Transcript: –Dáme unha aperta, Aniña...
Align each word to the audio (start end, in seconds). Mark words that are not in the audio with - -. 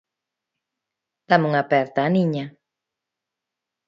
–Dáme 1.27 1.45
unha 1.49 1.61
aperta, 1.63 1.99
Aniña... 2.09 2.45